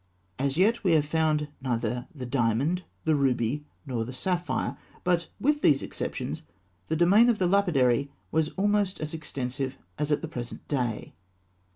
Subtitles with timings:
[0.39, 5.61] As yet we have found neither the diamond, the ruby, nor the sapphire; but with
[5.61, 6.41] these exceptions,
[6.87, 11.13] the domain of the lapidary was almost as extensive as at the present day.